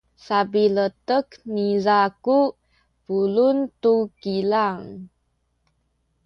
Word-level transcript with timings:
sapiletek 0.25 1.27
niza 1.53 1.99
ku 2.23 2.39
pulung 3.05 3.61
tu 3.81 3.95
kilang. 4.21 4.83